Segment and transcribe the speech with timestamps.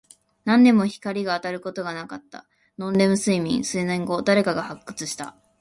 [0.45, 2.47] 何年も光が当たることなかった。
[2.79, 3.63] ノンレム睡眠。
[3.63, 5.35] 数年後、誰かが発掘した。